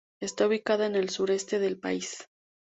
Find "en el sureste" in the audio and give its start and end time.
0.87-1.59